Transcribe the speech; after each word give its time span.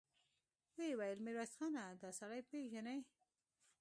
ويې 0.77 0.91
ويل: 0.99 1.17
ميرويس 1.25 1.53
خانه! 1.57 1.83
دآسړی 2.01 2.41
پېژنې؟ 2.49 2.97